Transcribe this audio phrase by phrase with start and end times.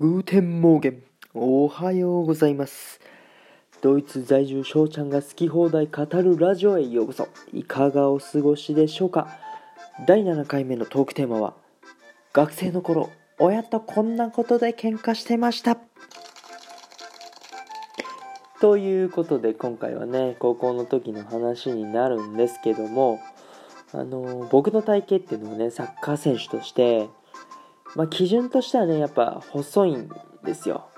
[0.00, 1.02] Guten Morgen。
[1.34, 3.00] おはようございます。
[3.80, 7.26] ドイツ在住翔ちゃんが好き放題語るラジオへようこそ。
[7.52, 9.26] いかがお過ごしでしょうか。
[10.06, 11.54] 第7回目のトークテーマは
[12.32, 15.76] 学生の頃親とこんなことで喧嘩してました。
[18.60, 23.18] ということで今回はね高校の時の話になるんですけども
[23.92, 27.08] あの僕の体型っていうのはねサッカー選手として
[27.94, 30.10] まあ、基準としてはねやっぱ細いん
[30.44, 30.88] ですよ。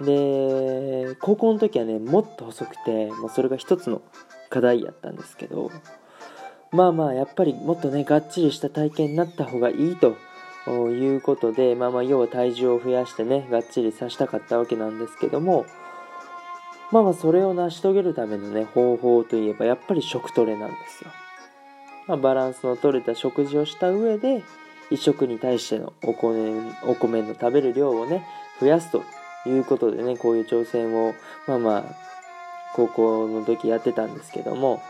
[0.00, 4.00] で高校の時はねもっと細くて、まあ、それが一つの
[4.48, 5.70] 課題やったんですけど
[6.72, 10.16] まあまあやっぱりもっとねがっちりした体型になった方がいいと
[10.66, 15.66] いうことでまあまあ要は体重を増やしてねがっちりさしたかったわけなんですけども
[16.90, 21.10] まあまあそれを成し遂げるためのね方法といえばやっぱり食トレなんですよ、
[22.06, 24.42] まあ、バランスの取れた食事をした上で
[24.90, 28.26] 1食に対してのお米お米の食べる量をね
[28.60, 29.02] 増やすと
[29.46, 31.14] いうことでねこういう挑戦を
[31.46, 31.84] まあまあ
[32.74, 34.82] 高校の時やってたんですけども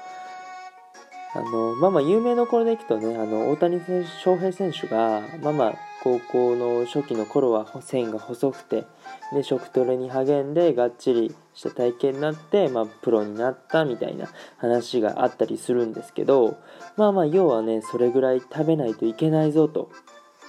[1.35, 3.81] あのまあまあ有名どころでいくとねあの大谷
[4.23, 8.85] 翔平選手がまあまあ高校の初期の頃は線が細くて
[9.33, 16.57] で食トレに励んでがっちりした体型になって、まあ、プロになったみたいな話があったりするんですけど
[16.97, 19.91] まあまあ要はねそれぐらい食べないといけないぞと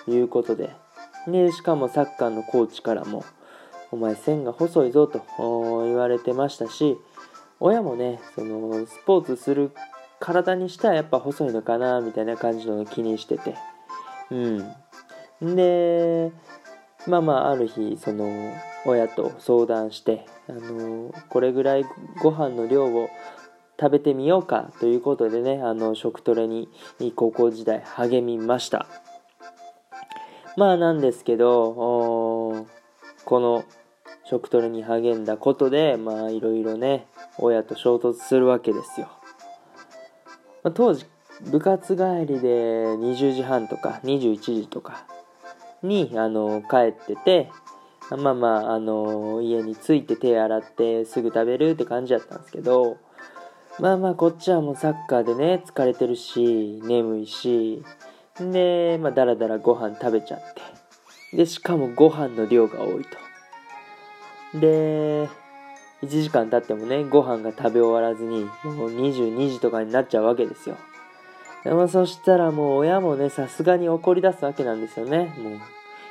[0.07, 0.71] いうことで。
[1.27, 3.23] でしかもサッカーのコーチからも
[3.91, 5.21] 「お前線が細いぞ」と
[5.85, 6.97] 言われてましたし
[7.59, 9.71] 親もねそのスポーツする
[10.19, 13.55] 体にしてはやっぱ細いのかなみたいな感じの気にしてて。
[14.31, 14.73] うん。
[15.41, 16.31] で
[17.07, 18.53] まあまあある日その
[18.85, 21.85] 親と相談してあのこれぐらい
[22.21, 23.09] ご飯の量を
[23.79, 26.69] 食べてみようかということでねあの食トレに
[27.15, 28.85] 高校時代励みました。
[30.57, 32.67] まあなんですけど
[33.25, 33.63] この
[34.25, 39.07] 食トレに励んだことでまあいろいろね親と衝突するわけですよ、
[40.63, 41.05] まあ、当時
[41.49, 45.05] 部活帰りで20時半とか21時とか
[45.83, 47.49] にあの帰ってて
[48.09, 52.97] まあまああの家に着いて手洗ってすぐ食べるって感じだったんですけど
[53.79, 57.83] まあまあこっちはもうサッカーでね疲れてるし眠いし
[58.39, 60.39] でまあだらだらご飯食べちゃっ
[61.31, 64.59] てでしかもご飯の量が多いと。
[64.59, 65.29] で
[66.03, 70.77] 1時間経ってもねご飯が食べ終わらずにもう22時とかになっちゃうわけですよ。
[71.63, 75.33] でもそしたらもう親もねさすがに怒り出すわけなんですよね。
[75.37, 75.51] も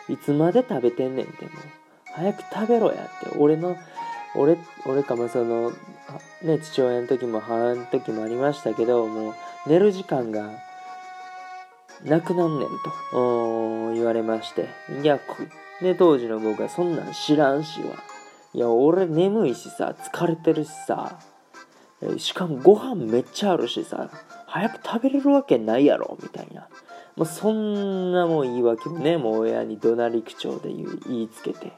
[0.08, 1.54] ういつまで食べてんねんってもう。
[2.12, 3.36] 早く食べろやって。
[3.38, 3.76] 俺の
[4.36, 5.72] 俺俺かもその
[6.42, 9.34] ね父親の時も母の時もありましたけどもう
[9.66, 10.50] 寝る時間が
[12.04, 12.68] なくなんねん
[13.12, 13.92] と。
[13.92, 14.68] 言われまして。
[15.02, 15.18] いや
[15.82, 17.96] で当時の僕はそんなん知らんしは
[18.54, 21.18] いや俺眠いしさ疲れてるしさ。
[22.16, 24.10] しかもご飯めっちゃあるしさ。
[24.50, 26.68] 早く食べれるわけないやろみたいな。
[27.16, 31.72] もうそんなもん言い訳もねもう親に怒鳴り口調で言いつけて。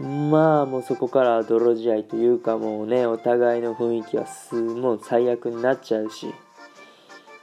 [0.00, 6.32] まあもうそこから泥仕合というかもうねお互いの雰囲気はすもう最悪になっちゃうし。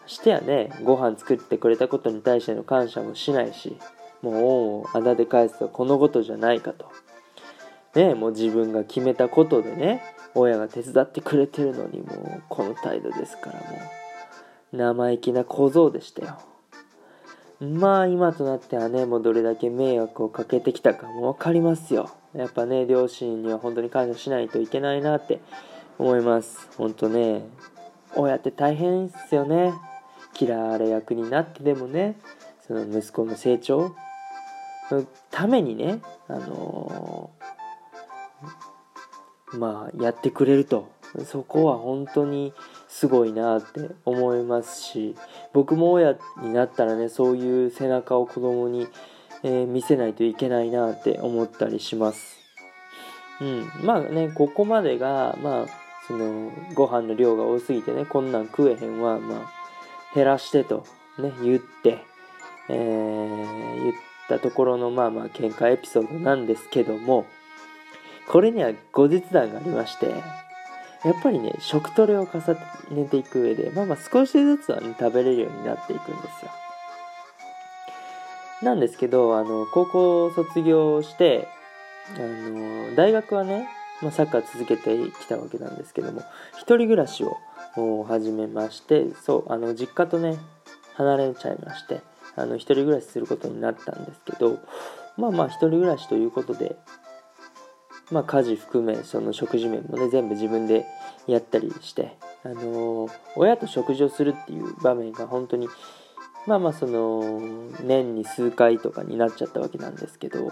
[0.08, 3.78] してやねご飯作ってくれたことに対しての感謝もしないし
[4.22, 4.44] もう恩
[4.82, 6.92] をあだで返すとこのことじゃないかと。
[7.96, 10.02] ねもう自分が決めたことでね
[10.36, 13.78] 親が手伝ってくれてるのにもうこの態度ですからも
[14.74, 16.38] う生意気な小僧でしたよ。
[17.60, 22.10] まあ今となってはねもうどれだけ迷惑をかけてきたかも分かりますよ。
[22.34, 25.42] やっぱね両親には本当に感謝しないといけないなって
[26.00, 26.70] 思います。
[26.78, 27.46] 本当ね
[28.16, 29.74] 親って大変ですよね。
[30.40, 32.16] 嫌われ役になってでもね
[32.66, 33.94] その息子の成長
[34.90, 37.41] のためにねあのー、
[39.54, 40.92] まあやってくれると
[41.26, 42.54] そこは本当に
[42.88, 45.16] すごいなって思いますし
[45.54, 48.88] 僕も親になったらねそういう背中を子供に
[49.44, 52.38] えー、見せないといけないなって思ったりします。
[53.40, 53.72] うん。
[53.84, 55.66] まあね、ここまでが、まあ、
[56.08, 60.86] その、ご飯の量が多すぎてね、こんなん食えへんは、まあ、減らしてと、
[61.18, 62.00] ね、言って、
[62.70, 63.94] えー、言っ
[64.30, 67.26] たところの、まあまあ、喧嘩エピソードなんですけども、
[68.28, 70.08] これには後日談がありまして、
[71.04, 72.40] やっぱりね、食トレを重
[72.92, 76.52] ねていく上で、まあまあ少しずつはね、食べれるようになっていくんですよ。
[78.62, 81.48] なんですけど、あの、高校を卒業して、
[82.16, 83.68] あの、大学はね、
[84.02, 86.22] まあ、サッカー続けてきたわけなんですけども、
[86.54, 87.38] 一人暮らしを
[88.04, 90.38] 始めまして、そう、あの、実家とね、
[90.96, 92.02] 離れちゃいまして、
[92.36, 94.60] あの、一人暮らしすることになったんですけど、
[95.18, 96.76] まあまあ一人暮らしということで
[98.12, 100.86] まあ家事含めその食事面もね全部自分で
[101.28, 105.70] やったりしてあのー、親と食事をするっていう場面が本当に
[106.48, 107.42] まあまあその
[107.84, 110.52] 年に数回とかになっちゃったわけなんですけど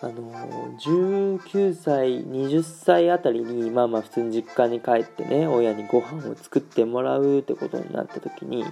[0.00, 0.32] あの
[0.78, 8.64] 19歳20歳あたりにまあまあ普通に実家に帰ってね親にご飯を作ってもらうってことになった時に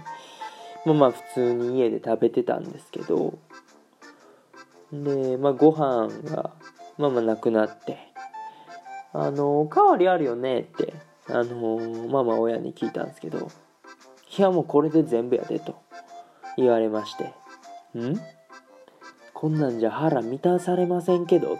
[0.84, 3.38] まあまあ普通に家で食べてたんですけど
[4.92, 6.52] でまあご飯が
[6.98, 7.98] まあまあなくなって。
[9.18, 10.92] あのおかわりあるよねって
[11.30, 11.78] あの
[12.10, 13.50] まあまあ親に聞いたんですけど
[14.36, 15.74] いやもうこれで全部やでと
[16.58, 17.32] 言われまして
[17.98, 18.20] ん？
[19.32, 21.58] こんなんじゃ腹満たされませんけど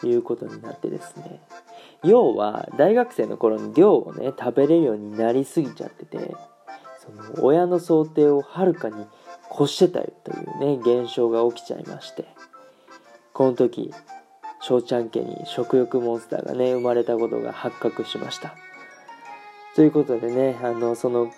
[0.00, 1.42] ということになってですね。
[2.02, 6.34] 要は大学生の頃に量をね食べれるようになりすぎちゃってて
[6.98, 9.04] その親の想定をはるかに
[9.54, 12.24] 越してたというね現象が起きちゃいまして。
[13.34, 13.92] この時
[14.60, 18.54] 翔ちゃん家に食欲モンスターがね生まれたことが発覚しました
[19.76, 21.32] ということでねあのその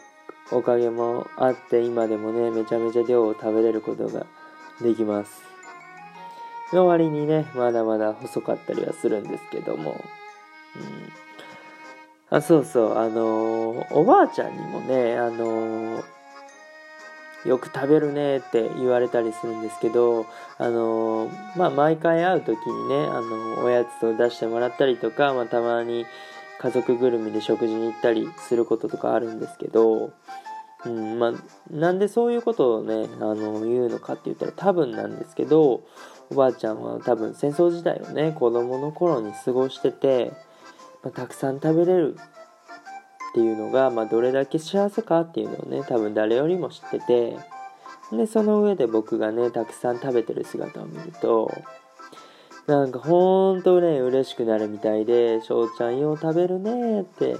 [0.53, 4.27] おかげもあって今でもねめちゃめちゃ量を食べれることが
[4.81, 5.51] できます。
[6.73, 9.93] の割にね、まだまだ細かったりはするんですけども。
[12.31, 16.05] うん、あ、そうそう、あの、おばあちゃんにもね、あの、
[17.45, 20.27] よく食べるねって言われたりするんですけど、
[20.59, 26.05] あのー、まあ、毎回会う時にね、あのおやつを出してもらったりとか、まあ、たまに
[26.61, 30.13] 家族ぐるみで食事に行ったりすることとかあるんですけど、
[30.85, 31.33] うんまあ、
[31.71, 35.83] なんでそういうことをねあの言うのかって言ったら多分なんですけど
[36.31, 40.33] おばあちゃんは多分戦争時代をね子供の頃に過ごしてて、
[41.03, 42.17] まあ、たくさん食べれる
[43.31, 47.39] っていうのが、まあ、どれだけ幸せかっていうのをね多分誰よりも知ってて
[48.13, 51.53] でその上で僕がねたくさん食べてる姿を見ると
[52.67, 57.37] なんかほんとね嬉しくなるみたいで「翔ちゃんよう食べるね」って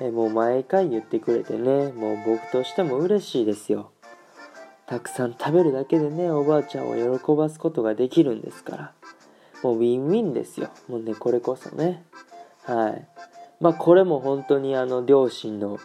[0.00, 3.90] えもう毎回言ってくれてねもう僕としても嬉しいですよ。
[4.86, 8.92] たくさん食べるだけでねおばあちゃんを喜ばすことができるんですから
[9.62, 10.68] もうウィンウィンですよ。
[10.88, 12.04] もうねこれこそね。
[12.64, 13.13] はい。
[13.64, 15.78] まあこれも本当にあの両親の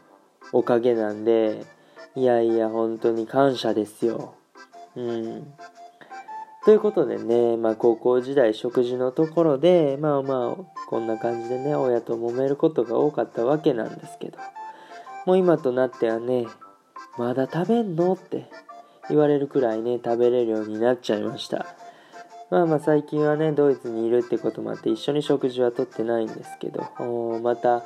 [0.52, 1.66] おかげなんで
[2.14, 4.36] いやいや本当に感謝ですよ。
[4.98, 5.54] うん。
[6.66, 14.38] ということでね、まあ、高校時代食事のところでまあまあこんな感じでね親と揉めることが多かったわけなんですけど
[15.26, 16.48] もう今となってはね
[17.18, 18.50] まだ食べんのって
[19.08, 21.66] 言われるくらいね食べれるようになっちゃいました。
[22.50, 27.84] まあまあ最近はねドイツにいるってこともあって一緒に食事はとってないんですけどまた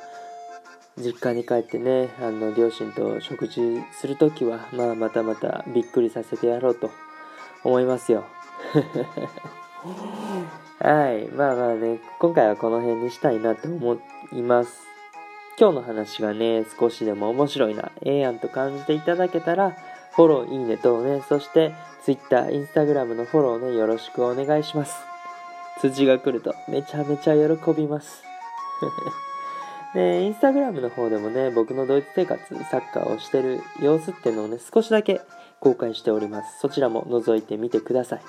[0.96, 3.60] 実家に帰ってねあの両親と食事
[3.92, 6.90] する時はまあまたまたびっくりさせてやろうと
[7.64, 8.24] 思いますよ
[10.84, 11.28] はい。
[11.28, 13.98] まあまあね、今回はこの辺にしたいなと思
[14.32, 14.82] います。
[15.58, 19.76] 今日の話がね、少しでも面白いな、ええやんと感じていただけたら、
[20.16, 21.74] フォロー、いいね等ね、そして
[22.04, 24.94] Twitter、Instagram のフォローね、よろしくお願いします。
[25.80, 28.22] 通知が来るとめちゃめちゃ喜びます。
[29.94, 35.20] で、インスタグラムの方でもね、僕のドイツ生活、サッカーをしてる様子っていうのをね、少しだけ
[35.60, 36.60] 公開しております。
[36.60, 38.20] そちらも覗いてみてください。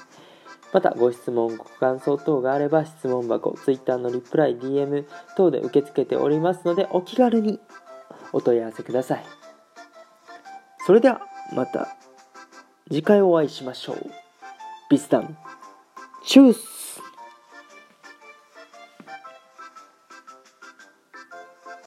[0.74, 5.06] また、ご質問、ご感想等があれば、質問箱、Twitter のリプライ、DM
[5.38, 7.60] 等で受け付けておりますので、お気軽に
[8.34, 9.26] お問い合わせください。
[10.86, 11.22] それでは、
[11.54, 11.96] また
[12.90, 14.12] 次回お会いしましょう。
[14.90, 15.38] ビスタン、
[16.26, 16.75] チュース